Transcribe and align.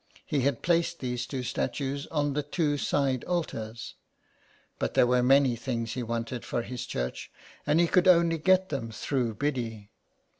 He 0.25 0.41
had 0.41 0.63
placed 0.63 0.97
these 0.97 1.27
two 1.27 1.43
statues 1.43 2.07
on 2.07 2.33
the 2.33 2.41
two 2.41 2.75
side 2.75 3.23
altars. 3.25 3.93
But 4.79 4.95
there 4.95 5.05
were 5.05 5.21
many 5.21 5.55
things 5.55 5.91
he 5.91 6.01
wanted 6.01 6.43
for 6.43 6.63
his 6.63 6.87
church, 6.87 7.31
and 7.67 7.79
he 7.79 7.85
could 7.85 8.07
only 8.07 8.39
get 8.39 8.69
them 8.69 8.89
through 8.89 9.35
Biddy. 9.35 9.91